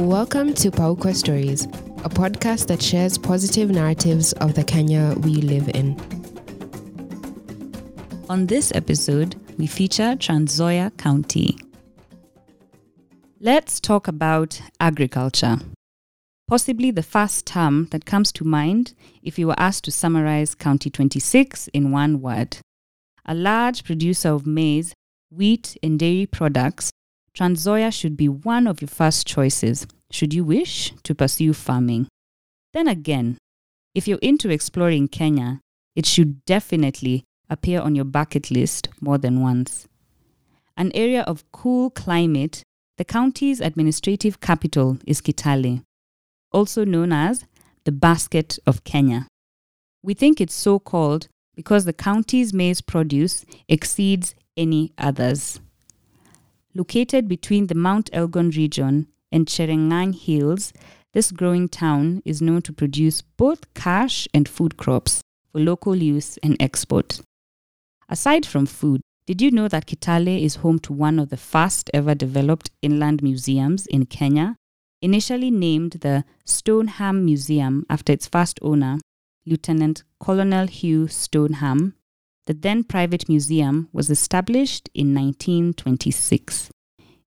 Welcome 0.00 0.54
to 0.54 0.70
Paukwa 0.70 1.14
Stories, 1.14 1.66
a 2.04 2.08
podcast 2.08 2.68
that 2.68 2.80
shares 2.82 3.18
positive 3.18 3.68
narratives 3.68 4.32
of 4.32 4.54
the 4.54 4.64
Kenya 4.64 5.14
we 5.18 5.34
live 5.34 5.68
in. 5.68 5.94
On 8.30 8.46
this 8.46 8.72
episode, 8.74 9.36
we 9.58 9.66
feature 9.66 10.16
Trans 10.16 10.58
Nzoia 10.58 10.96
County. 10.96 11.58
Let's 13.40 13.78
talk 13.78 14.08
about 14.08 14.62
agriculture. 14.80 15.58
Possibly 16.48 16.90
the 16.90 17.02
first 17.02 17.46
term 17.46 17.86
that 17.90 18.06
comes 18.06 18.32
to 18.32 18.44
mind 18.44 18.94
if 19.22 19.38
you 19.38 19.48
were 19.48 19.60
asked 19.60 19.84
to 19.84 19.92
summarize 19.92 20.54
County 20.54 20.88
26 20.88 21.68
in 21.68 21.92
one 21.92 22.22
word. 22.22 22.56
A 23.26 23.34
large 23.34 23.84
producer 23.84 24.30
of 24.30 24.46
maize, 24.46 24.94
wheat, 25.30 25.76
and 25.82 25.98
dairy 25.98 26.24
products, 26.24 26.90
Trans 27.32 27.64
Nzoia 27.64 27.92
should 27.92 28.16
be 28.16 28.28
one 28.28 28.66
of 28.66 28.80
your 28.80 28.88
first 28.88 29.24
choices 29.24 29.86
should 30.10 30.34
you 30.34 30.44
wish 30.44 30.92
to 31.02 31.14
pursue 31.14 31.52
farming. 31.52 32.08
Then 32.72 32.88
again, 32.88 33.38
if 33.94 34.06
you're 34.06 34.18
into 34.22 34.50
exploring 34.50 35.08
Kenya, 35.08 35.60
it 35.96 36.06
should 36.06 36.44
definitely 36.44 37.24
appear 37.48 37.80
on 37.80 37.94
your 37.94 38.04
bucket 38.04 38.50
list 38.50 38.88
more 39.00 39.18
than 39.18 39.40
once. 39.40 39.86
An 40.76 40.92
area 40.94 41.22
of 41.22 41.50
cool 41.52 41.90
climate, 41.90 42.62
the 42.96 43.04
county's 43.04 43.60
administrative 43.60 44.40
capital 44.40 44.98
is 45.06 45.20
Kitale, 45.20 45.82
also 46.52 46.84
known 46.84 47.12
as 47.12 47.44
the 47.84 47.92
basket 47.92 48.58
of 48.66 48.84
Kenya. 48.84 49.26
We 50.02 50.14
think 50.14 50.40
it's 50.40 50.54
so 50.54 50.78
called 50.78 51.28
because 51.56 51.84
the 51.84 51.92
county's 51.92 52.54
maize 52.54 52.80
produce 52.80 53.44
exceeds 53.68 54.34
any 54.56 54.92
others. 54.96 55.60
Located 56.74 57.28
between 57.28 57.66
the 57.66 57.74
Mount 57.74 58.10
Elgon 58.12 58.56
region 58.56 59.08
and 59.32 59.46
Cherangany 59.46 60.14
Hills, 60.14 60.72
this 61.12 61.32
growing 61.32 61.68
town 61.68 62.22
is 62.24 62.40
known 62.40 62.62
to 62.62 62.72
produce 62.72 63.22
both 63.22 63.72
cash 63.74 64.28
and 64.32 64.48
food 64.48 64.76
crops 64.76 65.22
for 65.50 65.60
local 65.60 65.96
use 65.96 66.38
and 66.42 66.56
export. 66.60 67.20
Aside 68.08 68.46
from 68.46 68.66
food, 68.66 69.00
did 69.26 69.40
you 69.40 69.50
know 69.50 69.68
that 69.68 69.86
Kitale 69.86 70.42
is 70.42 70.56
home 70.56 70.78
to 70.80 70.92
one 70.92 71.18
of 71.18 71.28
the 71.28 71.36
first 71.36 71.90
ever 71.94 72.14
developed 72.14 72.70
inland 72.82 73.22
museums 73.22 73.86
in 73.86 74.06
Kenya? 74.06 74.56
Initially 75.02 75.50
named 75.50 75.92
the 76.00 76.24
Stoneham 76.44 77.24
Museum 77.24 77.86
after 77.88 78.12
its 78.12 78.26
first 78.26 78.58
owner, 78.62 78.98
Lieutenant 79.46 80.04
Colonel 80.20 80.66
Hugh 80.66 81.08
Stoneham, 81.08 81.94
the 82.46 82.54
then 82.54 82.84
private 82.84 83.28
museum 83.28 83.88
was 83.92 84.10
established 84.10 84.90
in 84.94 85.14
1926. 85.14 86.70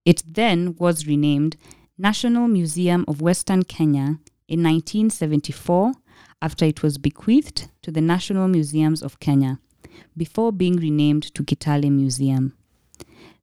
It 0.06 0.22
then 0.28 0.76
was 0.78 1.08
renamed 1.08 1.56
National 1.98 2.48
Museum 2.48 3.06
of 3.08 3.22
Western 3.22 3.62
Kenya 3.62 4.18
in 4.48 4.64
1974 4.64 5.92
after 6.42 6.66
it 6.66 6.82
was 6.82 6.98
bequeathed 6.98 7.70
to 7.84 7.92
the 7.92 8.02
National 8.02 8.48
Museums 8.48 9.04
of 9.04 9.20
Kenya 9.20 9.60
before 10.18 10.52
being 10.52 10.78
renamed 10.78 11.22
to 11.36 11.44
Kitale 11.44 11.92
Museum. 11.92 12.58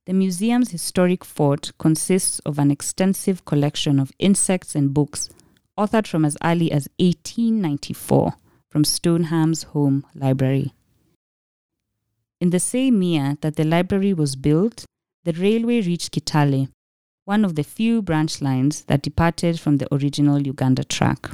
The 0.07 0.13
museum's 0.13 0.73
historic 0.73 1.25
fort 1.25 1.71
consists 1.79 2.41
of 2.41 2.59
an 2.59 2.73
extensive 2.73 3.45
collection 3.45 4.01
of 4.01 4.11
insects 4.19 4.75
and 4.75 4.93
books 4.93 5.31
authored 5.79 6.09
from 6.09 6.25
as 6.25 6.37
early 6.43 6.73
as 6.73 6.89
1894 6.99 8.33
from 8.69 8.83
Stoneham's 8.83 9.63
home 9.63 10.05
library. 10.13 10.73
In 12.41 12.51
the 12.51 12.59
same 12.59 13.01
year 13.03 13.37
that 13.43 13.55
the 13.55 13.65
library 13.65 14.13
was 14.13 14.35
built, 14.35 14.85
the 15.23 15.35
railway 15.35 15.83
reached 15.83 16.13
Kitale, 16.13 16.69
one 17.31 17.45
of 17.45 17.55
the 17.55 17.63
few 17.63 18.03
branch 18.03 18.43
lines 18.43 18.83
that 18.89 19.03
departed 19.03 19.61
from 19.61 19.77
the 19.77 19.87
original 19.95 20.45
Uganda 20.45 20.83
track. 20.83 21.31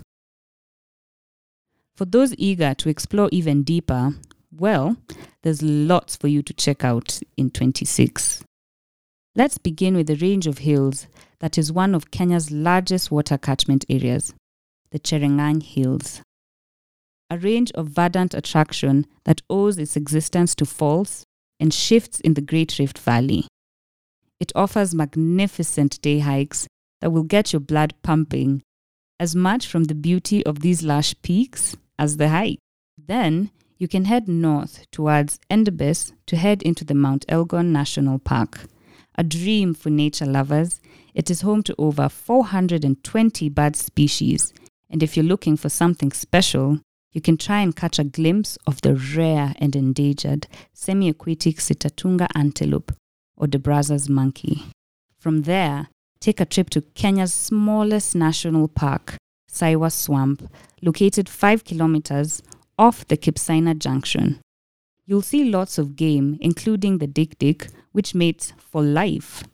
For 1.97 2.05
those 2.05 2.35
eager 2.37 2.75
to 2.75 2.91
explore 2.91 3.31
even 3.33 3.63
deeper, 3.63 4.13
well, 4.53 4.99
there's 5.43 5.63
lots 5.63 6.15
for 6.15 6.29
you 6.29 6.43
to 6.43 6.53
check 6.53 6.85
out 6.85 7.19
in 7.39 7.51
26. 7.51 8.45
Let's 9.35 9.57
begin 9.57 9.97
with 9.97 10.09
the 10.09 10.17
range 10.17 10.47
of 10.47 10.59
hills 10.59 11.07
that 11.39 11.57
is 11.57 11.73
one 11.73 11.95
of 11.95 12.11
Kenya's 12.11 12.51
largest 12.51 13.11
water 13.11 13.39
catchment 13.39 13.87
areas, 13.89 14.35
the 14.91 14.99
Cherangany 14.99 15.63
Hills. 15.63 16.21
A 17.31 17.39
range 17.39 17.73
of 17.73 17.89
verdant 17.89 18.35
attraction 18.35 19.07
that 19.25 19.41
owes 19.49 19.79
its 19.79 19.97
existence 19.97 20.55
to 20.57 20.67
falls 20.67 21.25
and 21.59 21.73
shifts 21.73 22.21
in 22.21 22.35
the 22.35 22.43
Great 22.43 22.79
Rift 22.79 22.99
Valley. 22.99 23.47
It 24.39 24.53
offers 24.55 24.95
magnificent 24.95 26.01
day 26.03 26.19
hikes 26.19 26.69
that 27.01 27.11
will 27.11 27.23
get 27.23 27.53
your 27.53 27.61
blood 27.61 27.95
pumping, 28.03 28.63
as 29.19 29.35
much 29.35 29.67
from 29.67 29.85
the 29.85 29.95
beauty 29.95 30.45
of 30.45 30.61
these 30.61 30.83
lush 30.83 31.15
peaks 31.23 31.77
as 31.99 32.19
the 32.19 32.29
hike. 32.29 32.59
Then 32.99 33.51
you 33.79 33.89
can 33.89 34.05
head 34.05 34.29
north 34.29 34.85
towards 34.91 35.39
Endebess 35.51 36.13
to 36.27 36.37
head 36.37 36.63
into 36.63 36.85
the 36.85 36.95
Mount 36.95 37.25
Elgon 37.29 37.73
National 37.73 38.19
Park. 38.19 38.67
A 39.17 39.25
dream 39.25 39.73
for 39.73 39.89
nature 39.89 40.27
lovers, 40.27 40.81
it 41.15 41.31
is 41.31 41.41
home 41.41 41.63
to 41.63 41.75
over 41.79 42.09
420 42.11 43.49
bird 43.49 43.75
species, 43.75 44.53
and 44.91 45.03
if 45.03 45.17
you're 45.17 45.25
looking 45.25 45.57
for 45.57 45.71
something 45.71 46.13
special, 46.13 46.81
you 47.13 47.23
can 47.23 47.39
try 47.39 47.61
and 47.61 47.75
catch 47.75 47.99
a 47.99 48.05
glimpse 48.05 48.59
of 48.67 48.83
the 48.83 48.95
rare 49.17 49.55
and 49.57 49.75
endangered 49.75 50.47
semi 50.75 51.09
aquatic 51.09 51.57
Sitatunga 51.57 52.27
antelope 52.35 52.93
or 53.37 53.47
the 53.47 53.59
Brazza's 53.59 54.09
monkey. 54.09 54.65
From 55.19 55.43
there, 55.43 55.89
take 56.21 56.41
a 56.41 56.45
trip 56.45 56.71
to 56.71 56.83
Kenya's 56.95 57.35
smallest 57.35 58.15
national 58.15 58.69
park, 58.69 59.17
Saiwa 59.51 59.91
Swamp, 59.91 60.49
located 60.83 61.29
5 61.29 61.65
kilometers 61.65 62.43
off 62.79 63.07
the 63.07 63.17
Kipsaina 63.17 63.79
Junction. 63.79 64.41
You'll 65.07 65.23
see 65.23 65.45
lots 65.45 65.79
of 65.79 65.97
game, 65.97 66.37
including 66.41 66.99
the 66.99 67.07
dik 67.07 67.39
dik, 67.39 67.69
which 67.93 68.15
mates 68.15 68.53
for 68.59 68.83
life. 68.83 69.45